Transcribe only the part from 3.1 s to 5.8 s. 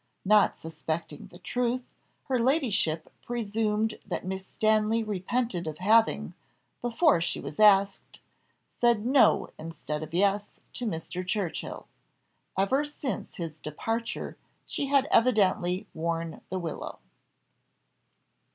presumed that Miss Stanley repented of